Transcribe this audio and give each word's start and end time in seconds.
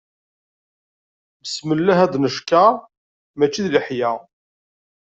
Besmellah 1.41 1.99
ad 2.05 2.13
ncekker, 2.23 2.71
mačči 3.37 3.61
d 3.65 3.67
leḥya. 3.73 4.11